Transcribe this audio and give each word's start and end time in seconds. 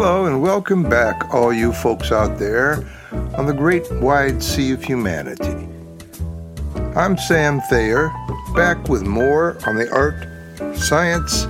Hello 0.00 0.26
and 0.26 0.40
welcome 0.40 0.88
back, 0.88 1.34
all 1.34 1.52
you 1.52 1.72
folks 1.72 2.12
out 2.12 2.38
there 2.38 2.88
on 3.34 3.46
the 3.46 3.52
great 3.52 3.82
wide 3.94 4.40
sea 4.40 4.70
of 4.70 4.80
humanity. 4.80 5.68
I'm 6.94 7.18
Sam 7.18 7.60
Thayer, 7.62 8.08
back 8.54 8.88
with 8.88 9.02
more 9.02 9.58
on 9.66 9.74
the 9.74 9.90
art, 9.90 10.76
science, 10.78 11.48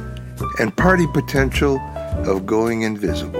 and 0.59 0.75
party 0.75 1.07
potential 1.09 1.79
of 2.25 2.47
going 2.47 2.81
invisible. 2.81 3.39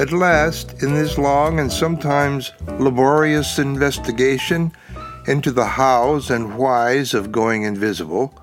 At 0.00 0.10
last, 0.10 0.82
in 0.82 0.94
this 0.94 1.18
long 1.18 1.60
and 1.60 1.70
sometimes 1.70 2.50
laborious 2.78 3.58
investigation 3.58 4.72
into 5.26 5.50
the 5.50 5.66
hows 5.66 6.30
and 6.30 6.56
whys 6.56 7.12
of 7.12 7.30
going 7.30 7.64
invisible, 7.64 8.42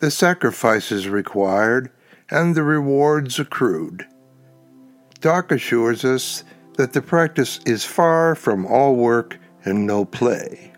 the 0.00 0.10
sacrifices 0.10 1.08
required, 1.08 1.90
and 2.30 2.54
the 2.54 2.62
rewards 2.62 3.38
accrued. 3.38 4.06
Doc 5.20 5.50
assures 5.50 6.04
us 6.04 6.44
that 6.76 6.92
the 6.92 7.02
practice 7.02 7.60
is 7.66 7.84
far 7.84 8.34
from 8.34 8.66
all 8.66 8.96
work 8.96 9.38
and 9.64 9.86
no 9.86 10.04
play. 10.04 10.72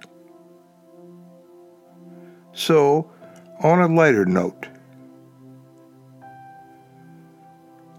So, 2.53 3.11
on 3.63 3.81
a 3.81 3.95
lighter 3.95 4.25
note, 4.25 4.69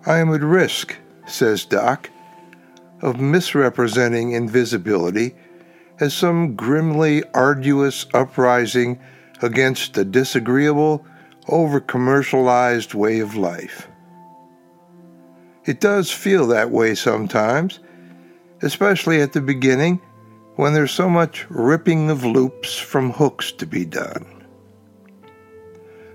I 0.06 0.20
am 0.20 0.34
at 0.34 0.42
risk, 0.42 0.96
says 1.28 1.66
Doc, 1.66 2.10
of 3.02 3.20
misrepresenting 3.20 4.32
invisibility 4.32 5.36
as 6.00 6.14
some 6.14 6.56
grimly 6.56 7.24
arduous 7.34 8.06
uprising 8.14 9.00
against 9.42 9.98
a 9.98 10.06
disagreeable, 10.06 11.06
over 11.48 11.80
commercialized 11.80 12.94
way 12.94 13.20
of 13.20 13.36
life. 13.36 13.88
It 15.66 15.82
does 15.82 16.12
feel 16.12 16.48
that 16.48 16.72
way 16.72 16.96
sometimes, 16.96 17.80
especially 18.62 19.22
at 19.22 19.34
the 19.34 19.42
beginning 19.42 20.02
when 20.56 20.74
there's 20.74 20.92
so 20.92 21.10
much 21.10 21.46
ripping 21.50 22.10
of 22.10 22.26
loops 22.26 22.78
from 22.78 23.12
hooks 23.12 23.52
to 23.52 23.66
be 23.66 23.86
done. 23.86 24.26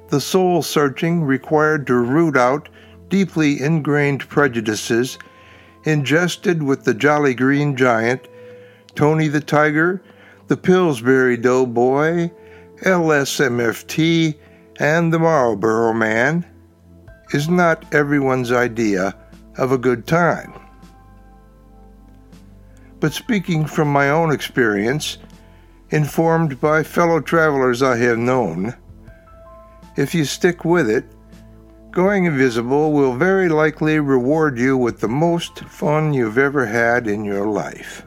The 0.08 0.20
soul 0.20 0.62
searching 0.62 1.22
required 1.22 1.86
to 1.86 1.94
root 1.94 2.36
out 2.36 2.68
deeply 3.08 3.60
ingrained 3.60 4.28
prejudices 4.28 5.18
ingested 5.84 6.62
with 6.62 6.84
the 6.84 6.94
Jolly 6.94 7.34
Green 7.34 7.76
Giant, 7.76 8.28
Tony 8.94 9.28
the 9.28 9.40
Tiger, 9.40 10.02
the 10.48 10.56
Pillsbury 10.56 11.36
Doughboy, 11.36 12.30
LSMFT, 12.82 14.34
and 14.78 15.12
the 15.12 15.18
Marlboro 15.18 15.92
Man 15.92 16.46
is 17.32 17.48
not 17.48 17.94
everyone's 17.94 18.52
idea 18.52 19.14
of 19.56 19.72
a 19.72 19.78
good 19.78 20.06
time. 20.06 20.52
But 23.00 23.12
speaking 23.12 23.66
from 23.66 23.88
my 23.88 24.10
own 24.10 24.32
experience, 24.32 25.18
informed 25.90 26.60
by 26.60 26.82
fellow 26.82 27.20
travelers 27.20 27.82
I 27.82 27.96
have 27.96 28.18
known, 28.18 28.74
if 29.96 30.14
you 30.14 30.24
stick 30.24 30.64
with 30.64 30.88
it, 30.88 31.04
going 31.90 32.24
invisible 32.24 32.92
will 32.92 33.14
very 33.14 33.48
likely 33.48 33.98
reward 33.98 34.58
you 34.58 34.76
with 34.76 35.00
the 35.00 35.08
most 35.08 35.58
fun 35.60 36.14
you've 36.14 36.38
ever 36.38 36.64
had 36.64 37.06
in 37.06 37.24
your 37.24 37.46
life. 37.46 38.06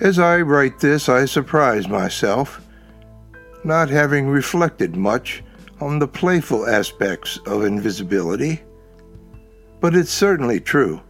As 0.00 0.20
I 0.20 0.40
write 0.42 0.78
this, 0.78 1.08
I 1.08 1.24
surprise 1.24 1.88
myself, 1.88 2.64
not 3.64 3.88
having 3.88 4.28
reflected 4.28 4.96
much 4.96 5.42
on 5.80 5.98
the 5.98 6.08
playful 6.08 6.66
aspects 6.66 7.38
of 7.46 7.64
invisibility, 7.64 8.60
but 9.80 9.94
it's 9.94 10.10
certainly 10.10 10.60
true. 10.60 11.00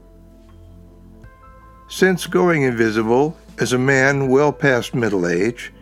Since 1.89 2.27
going 2.27 2.63
invisible 2.63 3.37
as 3.59 3.73
a 3.73 3.79
man 3.79 4.29
well 4.29 4.53
past 4.53 4.95
middle 4.95 5.27
age, 5.27 5.73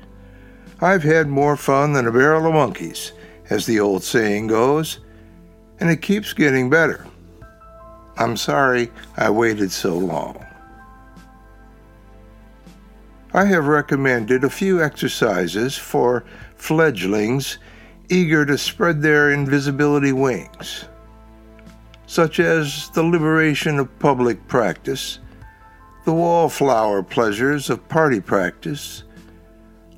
I've 0.81 1.03
had 1.03 1.29
more 1.29 1.57
fun 1.57 1.93
than 1.93 2.07
a 2.07 2.13
barrel 2.13 2.47
of 2.47 2.55
monkeys, 2.55 3.13
as 3.51 3.67
the 3.67 3.81
old 3.81 4.05
saying 4.05 4.49
goes, 4.49 5.01
and 5.81 5.91
it 5.91 6.03
keeps 6.03 6.33
getting 6.33 6.71
better. 6.71 7.07
I'm 8.19 8.37
sorry 8.37 8.91
I 9.17 9.31
waited 9.31 9.73
so 9.73 9.97
long. 9.97 10.46
I 13.37 13.45
have 13.45 13.67
recommended 13.67 14.45
a 14.45 14.49
few 14.49 14.83
exercises 14.83 15.77
for 15.77 16.25
fledglings 16.55 17.59
eager 18.09 18.47
to 18.47 18.57
spread 18.57 19.03
their 19.03 19.31
invisibility 19.31 20.13
wings, 20.13 20.87
such 22.07 22.41
as 22.41 22.89
the 22.95 23.03
liberation 23.03 23.79
of 23.79 23.99
public 23.99 24.49
practice, 24.49 25.19
the 26.07 26.15
wallflower 26.15 27.03
pleasures 27.03 27.69
of 27.69 27.87
party 27.91 28.23
practice, 28.23 29.05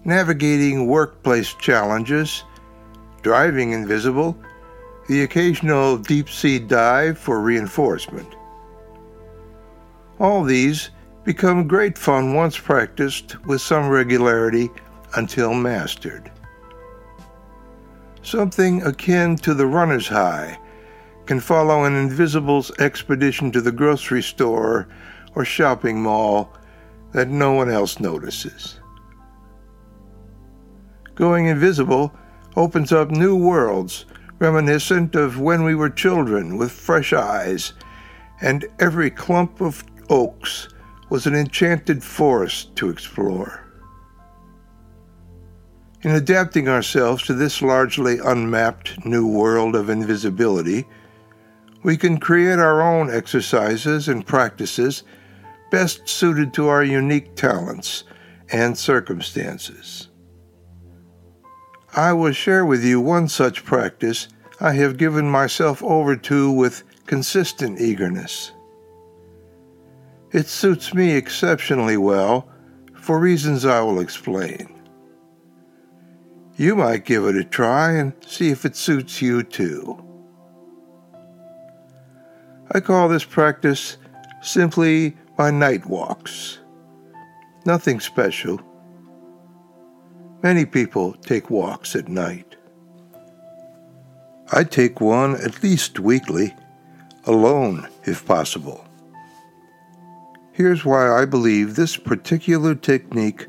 navigating 0.05 0.88
workplace 0.88 1.55
challenges, 1.55 2.43
driving 3.22 3.70
invisible, 3.70 4.37
the 5.06 5.22
occasional 5.22 5.97
deep 5.97 6.28
sea 6.28 6.59
dive 6.59 7.16
for 7.16 7.41
reinforcement. 7.41 8.34
All 10.19 10.43
these 10.43 10.91
become 11.28 11.68
great 11.68 11.98
fun 11.98 12.32
once 12.32 12.56
practiced 12.56 13.36
with 13.44 13.60
some 13.60 13.86
regularity 13.86 14.70
until 15.16 15.52
mastered. 15.52 16.30
Something 18.22 18.80
akin 18.80 19.36
to 19.36 19.52
the 19.52 19.66
runner's 19.66 20.08
high 20.08 20.58
can 21.26 21.38
follow 21.38 21.84
an 21.84 21.94
invisible's 21.94 22.70
expedition 22.78 23.52
to 23.52 23.60
the 23.60 23.70
grocery 23.70 24.22
store 24.22 24.88
or 25.34 25.44
shopping 25.44 26.02
mall 26.02 26.50
that 27.12 27.28
no 27.28 27.52
one 27.52 27.68
else 27.68 28.00
notices. 28.00 28.80
Going 31.14 31.44
invisible 31.44 32.10
opens 32.56 32.90
up 32.90 33.10
new 33.10 33.36
worlds 33.36 34.06
reminiscent 34.38 35.14
of 35.14 35.38
when 35.38 35.62
we 35.62 35.74
were 35.74 35.90
children 35.90 36.56
with 36.56 36.72
fresh 36.72 37.12
eyes, 37.12 37.74
and 38.40 38.64
every 38.78 39.10
clump 39.10 39.60
of 39.60 39.84
oaks 40.08 40.68
was 41.10 41.26
an 41.26 41.34
enchanted 41.34 42.02
forest 42.02 42.74
to 42.76 42.91
explore. 42.91 43.64
In 46.02 46.12
adapting 46.12 46.69
ourselves 46.69 47.24
to 47.24 47.34
this 47.34 47.60
largely 47.60 48.19
unmapped 48.19 49.04
new 49.04 49.26
world 49.26 49.74
of 49.74 49.91
invisibility, 49.91 50.86
we 51.82 51.96
can 51.96 52.19
create 52.19 52.58
our 52.58 52.82
own 52.82 53.10
exercises 53.10 54.08
and 54.08 54.26
practices 54.26 55.02
best 55.70 56.08
suited 56.08 56.52
to 56.54 56.69
our 56.69 56.84
unique 56.84 57.34
talents 57.34 58.04
and 58.52 58.76
circumstances. 58.76 60.08
I 61.96 62.12
will 62.12 62.32
share 62.32 62.64
with 62.64 62.84
you 62.84 63.00
one 63.00 63.28
such 63.28 63.64
practice 63.64 64.28
I 64.60 64.75
have 64.75 64.98
given 64.98 65.30
myself 65.30 65.82
over 65.82 66.16
to 66.16 66.50
with 66.50 66.84
consistent 67.06 67.80
eagerness. 67.80 68.52
It 70.30 70.46
suits 70.46 70.92
me 70.92 71.12
exceptionally 71.12 71.96
well 71.96 72.48
for 72.94 73.18
reasons 73.18 73.64
I 73.64 73.80
will 73.80 74.00
explain. 74.00 74.68
You 76.56 76.76
might 76.76 77.06
give 77.06 77.24
it 77.24 77.36
a 77.36 77.44
try 77.44 77.92
and 77.92 78.12
see 78.26 78.50
if 78.50 78.64
it 78.66 78.76
suits 78.76 79.22
you 79.22 79.42
too. 79.42 80.04
I 82.72 82.80
call 82.80 83.08
this 83.08 83.25
practice 83.25 83.96
simply 84.42 85.16
my 85.38 85.50
night 85.50 85.86
walks. 85.86 86.58
Nothing 87.64 87.98
special. 88.00 88.60
Many 90.42 90.66
people 90.66 91.14
take 91.14 91.48
walks 91.48 91.96
at 91.96 92.08
night. 92.08 92.56
I 94.52 94.64
take 94.64 95.00
one 95.00 95.36
at 95.36 95.62
least 95.62 95.98
weekly, 95.98 96.54
alone 97.24 97.88
if 98.04 98.26
possible. 98.26 98.88
Here's 100.58 100.84
why 100.84 101.08
I 101.08 101.25
believe 101.25 101.76
this 101.76 101.96
particular 101.96 102.75
technique 102.75 103.46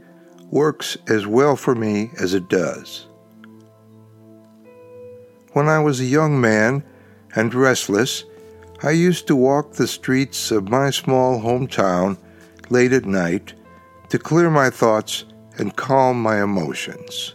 works 0.52 0.96
as 1.08 1.26
well 1.26 1.56
for 1.56 1.74
me 1.74 2.12
as 2.20 2.36
it 2.36 2.48
does. 2.50 3.08
When 5.54 5.68
I 5.68 5.80
was 5.80 6.00
a 6.00 6.06
young 6.06 6.40
man 6.40 6.84
and 7.36 7.52
restless, 7.56 8.26
I 8.84 8.92
used 8.92 9.26
to 9.26 9.36
walk 9.36 9.74
the 9.74 9.88
streets 9.88 10.52
of 10.52 10.70
my 10.70 10.92
small 10.92 11.42
hometown 11.42 12.16
late 12.70 12.94
at 12.94 13.06
night 13.06 13.56
to 14.10 14.20
clear 14.20 14.52
my 14.52 14.70
thoughts 14.70 15.26
and 15.58 15.76
calm 15.76 16.22
my 16.22 16.44
emotions. 16.44 17.34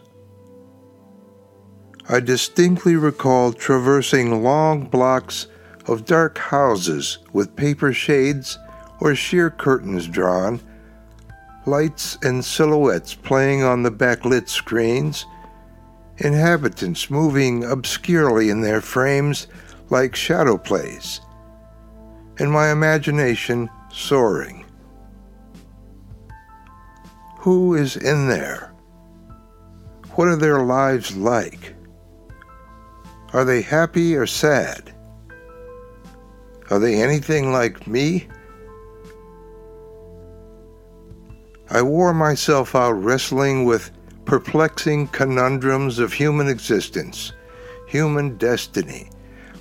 I 2.08 2.20
distinctly 2.20 2.94
recall 2.94 3.52
traversing 3.52 4.40
long 4.44 4.84
blocks 4.84 5.48
of 5.88 6.04
dark 6.04 6.38
houses 6.38 7.18
with 7.32 7.56
paper 7.56 7.92
shades 7.92 8.56
or 9.00 9.14
sheer 9.14 9.50
curtains 9.50 10.06
drawn, 10.06 10.60
lights 11.66 12.18
and 12.22 12.44
silhouettes 12.44 13.14
playing 13.14 13.62
on 13.62 13.82
the 13.82 13.90
backlit 13.90 14.48
screens, 14.48 15.26
inhabitants 16.18 17.10
moving 17.10 17.64
obscurely 17.64 18.50
in 18.50 18.60
their 18.60 18.80
frames 18.80 19.46
like 19.90 20.14
shadow 20.14 20.56
plays, 20.56 21.20
and 22.38 22.50
my 22.50 22.70
imagination 22.70 23.68
soaring. 23.92 24.64
Who 27.38 27.74
is 27.74 27.96
in 27.96 28.28
there? 28.28 28.72
What 30.12 30.28
are 30.28 30.36
their 30.36 30.62
lives 30.64 31.16
like? 31.16 31.74
Are 33.32 33.44
they 33.44 33.62
happy 33.62 34.14
or 34.14 34.26
sad? 34.26 34.94
Are 36.70 36.78
they 36.78 37.02
anything 37.02 37.52
like 37.52 37.86
me? 37.86 38.28
I 41.70 41.82
wore 41.82 42.12
myself 42.12 42.74
out 42.74 42.92
wrestling 42.92 43.64
with 43.64 43.90
perplexing 44.24 45.08
conundrums 45.08 45.98
of 45.98 46.12
human 46.12 46.48
existence, 46.48 47.32
human 47.88 48.36
destiny, 48.36 49.10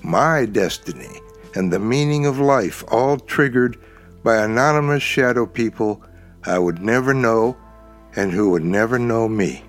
my 0.02 0.46
destiny, 0.46 1.20
and 1.56 1.72
the 1.72 1.80
meaning 1.80 2.26
of 2.26 2.40
life, 2.40 2.84
all 2.90 3.18
triggered 3.18 3.78
by 4.24 4.38
anonymous 4.38 5.04
shadow 5.04 5.46
people 5.46 6.02
I 6.46 6.60
would 6.60 6.82
never 6.82 7.14
know 7.14 7.58
and 8.16 8.32
who 8.32 8.50
would 8.52 8.64
never 8.64 9.00
know 9.00 9.28
me. 9.28 9.64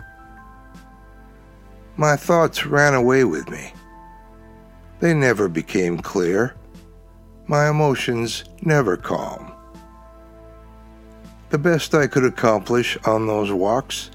My 1.96 2.16
thoughts 2.16 2.66
ran 2.66 2.94
away 2.94 3.24
with 3.24 3.48
me. 3.48 3.72
They 5.00 5.14
never 5.14 5.48
became 5.48 5.98
clear. 5.98 6.54
My 7.46 7.68
emotions 7.68 8.44
never 8.62 8.96
calm. 8.96 9.43
The 11.54 11.58
best 11.58 11.94
I 11.94 12.08
could 12.08 12.24
accomplish 12.24 12.98
on 13.04 13.28
those 13.28 13.52
walks 13.52 14.10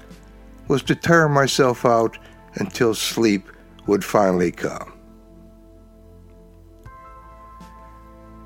was 0.68 0.82
to 0.82 0.94
tire 0.94 1.26
myself 1.26 1.86
out 1.86 2.18
until 2.56 2.94
sleep 2.94 3.48
would 3.86 4.04
finally 4.04 4.52
come. 4.52 4.92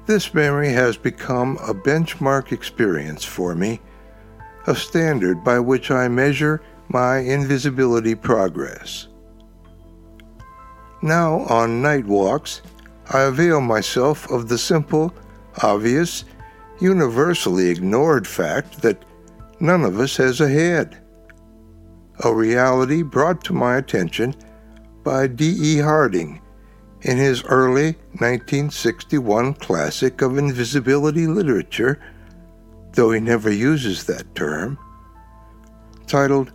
This 0.06 0.32
memory 0.32 0.68
has 0.68 0.96
become 0.96 1.56
a 1.56 1.74
benchmark 1.74 2.52
experience 2.52 3.24
for 3.24 3.56
me, 3.56 3.80
a 4.68 4.76
standard 4.76 5.42
by 5.42 5.58
which 5.58 5.90
I 5.90 6.06
measure 6.06 6.62
my 6.86 7.18
invisibility 7.18 8.14
progress. 8.14 9.08
Now, 11.02 11.40
on 11.48 11.82
night 11.82 12.06
walks, 12.06 12.62
I 13.10 13.22
avail 13.22 13.60
myself 13.60 14.30
of 14.30 14.48
the 14.48 14.56
simple, 14.56 15.12
obvious, 15.64 16.24
universally 16.80 17.68
ignored 17.68 18.26
fact 18.26 18.82
that 18.82 19.04
none 19.60 19.84
of 19.84 19.98
us 19.98 20.16
has 20.16 20.40
a 20.40 20.48
head 20.48 21.00
a 22.22 22.32
reality 22.32 23.02
brought 23.02 23.42
to 23.44 23.52
my 23.52 23.76
attention 23.76 24.34
by 25.02 25.26
D.E. 25.26 25.78
Harding 25.78 26.40
in 27.02 27.18
his 27.18 27.42
early 27.44 27.92
1961 28.18 29.54
classic 29.54 30.22
of 30.22 30.38
invisibility 30.38 31.26
literature, 31.26 32.00
though 32.92 33.10
he 33.10 33.20
never 33.20 33.50
uses 33.50 34.04
that 34.04 34.34
term, 34.34 34.78
titled 36.06 36.52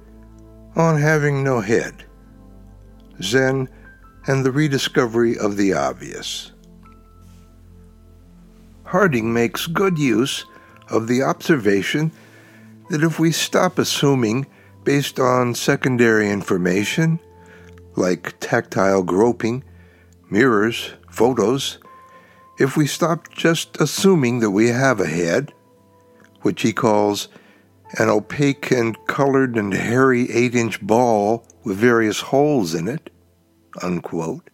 On 0.75 0.97
Having 0.97 1.43
No 1.43 1.59
Head 1.59 2.05
Zen 3.21 3.67
and 4.27 4.45
the 4.45 4.51
Rediscovery 4.51 5.37
of 5.37 5.57
the 5.57 5.73
Obvious. 5.73 6.53
Harding 8.89 9.31
makes 9.31 9.67
good 9.67 9.99
use 9.99 10.45
of 10.89 11.07
the 11.07 11.21
observation 11.21 12.11
that 12.89 13.03
if 13.03 13.19
we 13.19 13.31
stop 13.31 13.77
assuming 13.77 14.47
based 14.83 15.19
on 15.19 15.53
secondary 15.53 16.27
information 16.27 17.19
like 17.95 18.33
tactile 18.39 19.03
groping, 19.03 19.63
mirrors, 20.31 20.93
photos, 21.07 21.77
if 22.57 22.75
we 22.75 22.87
stop 22.87 23.29
just 23.29 23.79
assuming 23.79 24.39
that 24.39 24.49
we 24.49 24.69
have 24.69 24.99
a 24.99 25.05
head, 25.05 25.53
which 26.41 26.63
he 26.63 26.73
calls 26.73 27.27
an 27.99 28.09
opaque 28.09 28.71
and 28.71 28.97
colored 29.05 29.55
and 29.55 29.71
hairy 29.71 30.31
eight 30.31 30.55
inch 30.55 30.81
ball 30.81 31.45
with 31.63 31.77
various 31.77 32.21
holes 32.21 32.73
in 32.73 32.87
it, 32.87 33.11
unquote. 33.83 34.49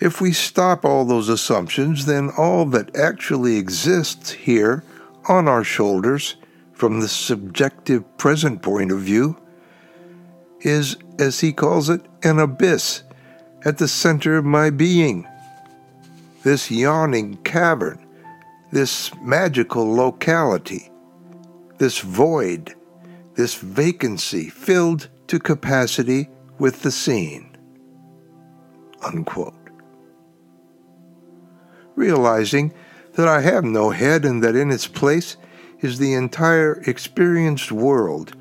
If 0.00 0.20
we 0.20 0.32
stop 0.32 0.84
all 0.84 1.04
those 1.04 1.28
assumptions, 1.28 2.06
then 2.06 2.30
all 2.36 2.64
that 2.66 2.96
actually 2.96 3.56
exists 3.56 4.30
here 4.30 4.84
on 5.28 5.48
our 5.48 5.64
shoulders 5.64 6.36
from 6.72 7.00
the 7.00 7.08
subjective 7.08 8.16
present 8.16 8.62
point 8.62 8.92
of 8.92 9.00
view 9.00 9.36
is, 10.60 10.96
as 11.18 11.40
he 11.40 11.52
calls 11.52 11.90
it, 11.90 12.00
an 12.22 12.38
abyss 12.38 13.02
at 13.64 13.78
the 13.78 13.88
center 13.88 14.36
of 14.36 14.44
my 14.44 14.70
being. 14.70 15.26
This 16.44 16.70
yawning 16.70 17.38
cavern, 17.38 18.06
this 18.70 19.12
magical 19.16 19.92
locality, 19.92 20.92
this 21.78 21.98
void, 21.98 22.76
this 23.34 23.56
vacancy 23.56 24.48
filled 24.48 25.08
to 25.26 25.40
capacity 25.40 26.28
with 26.60 26.82
the 26.82 26.92
scene. 26.92 27.56
Unquote. 29.02 29.57
Realizing 31.98 32.72
that 33.14 33.26
I 33.26 33.40
have 33.40 33.64
no 33.64 33.90
head 33.90 34.24
and 34.24 34.40
that 34.44 34.54
in 34.54 34.70
its 34.70 34.86
place 34.86 35.36
is 35.80 35.98
the 35.98 36.14
entire 36.14 36.80
experienced 36.86 37.72
world 37.72 38.36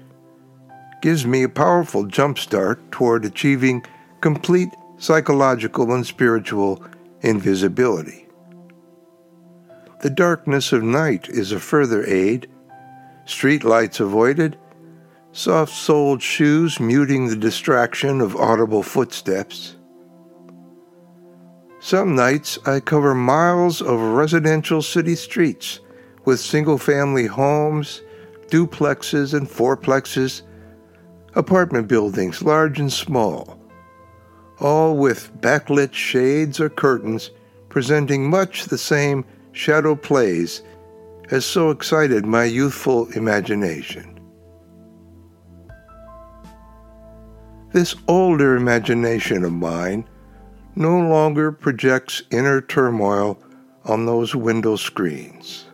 gives 1.02 1.26
me 1.26 1.42
a 1.42 1.50
powerful 1.50 2.06
jumpstart 2.06 2.78
toward 2.92 3.26
achieving 3.26 3.84
complete 4.22 4.70
psychological 5.00 5.92
and 5.92 6.06
spiritual 6.06 6.84
invisibility. 7.22 8.28
The 10.02 10.12
darkness 10.12 10.72
of 10.72 10.84
night 10.84 11.28
is 11.28 11.52
a 11.52 11.60
further 11.60 12.06
aid, 12.06 12.48
street 13.26 13.64
lights 13.64 14.00
avoided, 14.00 14.56
soft 15.32 15.74
soled 15.74 16.22
shoes 16.22 16.80
muting 16.80 17.26
the 17.26 17.36
distraction 17.36 18.22
of 18.22 18.36
audible 18.36 18.84
footsteps. 18.84 19.77
Some 21.88 22.16
nights 22.16 22.60
I 22.66 22.82
cover 22.82 23.16
miles 23.16 23.82
of 23.82 23.98
residential 23.98 24.82
city 24.82 25.16
streets 25.16 25.80
with 26.26 26.42
single 26.42 26.78
family 26.78 27.28
homes, 27.28 28.02
duplexes, 28.48 29.34
and 29.34 29.48
fourplexes, 29.50 30.42
apartment 31.36 31.88
buildings, 31.88 32.42
large 32.42 32.82
and 32.82 32.92
small, 32.92 33.58
all 34.60 34.98
with 34.98 35.32
backlit 35.40 35.94
shades 35.94 36.60
or 36.60 36.70
curtains 36.70 37.32
presenting 37.70 38.30
much 38.30 38.66
the 38.66 38.78
same 38.78 39.24
shadow 39.54 39.96
plays 39.96 40.64
as 41.32 41.46
so 41.46 41.70
excited 41.70 42.26
my 42.26 42.44
youthful 42.44 43.10
imagination. 43.14 44.20
This 47.72 47.96
older 48.10 48.58
imagination 48.58 49.46
of 49.46 49.54
mine 49.54 50.06
no 50.78 51.00
longer 51.00 51.52
projects 51.52 52.22
inner 52.30 52.62
turmoil 52.62 53.42
on 53.86 54.06
those 54.06 54.36
window 54.36 54.76
screens. 54.76 55.66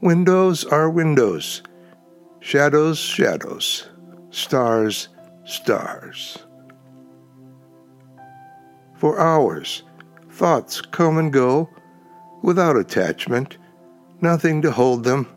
Windows 0.00 0.64
are 0.64 0.90
windows, 0.90 1.62
shadows, 2.40 2.98
shadows, 2.98 3.88
stars, 4.30 5.08
stars. 5.44 6.36
For 8.96 9.20
hours, 9.20 9.84
thoughts 10.32 10.80
come 10.80 11.18
and 11.18 11.32
go 11.32 11.70
without 12.42 12.76
attachment, 12.76 13.56
nothing 14.20 14.60
to 14.62 14.72
hold 14.72 15.04
them, 15.04 15.28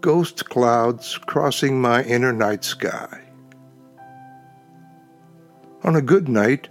ghost 0.00 0.48
clouds 0.48 1.18
crossing 1.26 1.80
my 1.80 2.04
inner 2.04 2.32
night 2.32 2.62
sky. 2.62 3.22
On 5.82 5.96
a 5.96 6.02
good 6.02 6.28
night, 6.28 6.68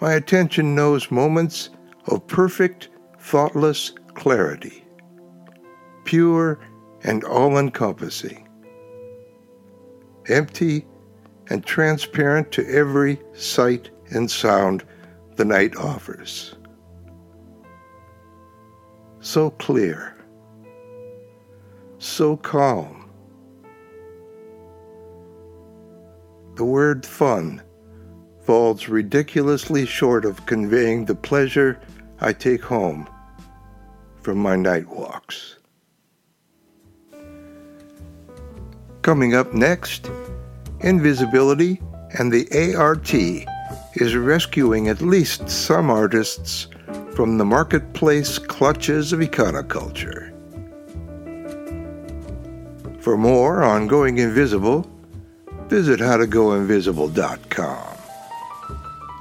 my 0.00 0.14
attention 0.14 0.74
knows 0.74 1.10
moments 1.10 1.70
of 2.06 2.26
perfect, 2.26 2.88
thoughtless 3.18 3.92
clarity 4.14 4.84
pure 6.08 6.58
and 7.02 7.22
all 7.24 7.58
encompassing, 7.58 8.48
empty 10.28 10.86
and 11.50 11.66
transparent 11.66 12.50
to 12.50 12.66
every 12.66 13.20
sight 13.34 13.90
and 14.08 14.30
sound 14.30 14.82
the 15.36 15.44
night 15.44 15.76
offers. 15.76 16.54
So 19.20 19.50
clear, 19.50 20.16
so 21.98 22.38
calm. 22.38 23.10
The 26.54 26.64
word 26.64 27.04
fun 27.04 27.60
falls 28.48 28.88
ridiculously 28.88 29.84
short 29.84 30.24
of 30.24 30.46
conveying 30.46 31.04
the 31.04 31.14
pleasure 31.14 31.78
I 32.18 32.32
take 32.32 32.62
home 32.62 33.06
from 34.22 34.38
my 34.38 34.56
night 34.56 34.88
walks. 34.88 35.56
Coming 39.02 39.34
up 39.34 39.52
next, 39.52 40.10
invisibility 40.80 41.78
and 42.18 42.32
the 42.32 42.48
ART, 42.74 43.12
is 43.12 44.16
rescuing 44.16 44.88
at 44.88 45.02
least 45.02 45.50
some 45.50 45.90
artists 45.90 46.68
from 47.14 47.36
the 47.36 47.44
marketplace 47.44 48.38
clutches 48.38 49.12
of 49.12 49.20
econoculture. 49.20 50.32
For 53.02 53.18
more 53.18 53.62
on 53.62 53.88
Going 53.88 54.16
Invisible, 54.16 54.90
visit 55.68 56.00
howtogoinvisible.com. 56.00 57.97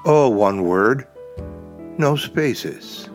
All 0.08 0.34
one 0.34 0.64
word, 0.64 1.06
no 1.98 2.16
spaces. 2.16 3.07